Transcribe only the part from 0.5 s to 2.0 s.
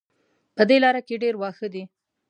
په دې لاره کې ډېر واښه دي